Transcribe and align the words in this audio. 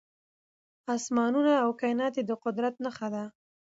اسمانونه 0.95 1.53
او 1.63 1.69
کائنات 1.79 2.13
يې 2.19 2.23
د 2.29 2.31
قدرت 2.43 2.75
نښه 2.85 3.07
ده. 3.13 3.23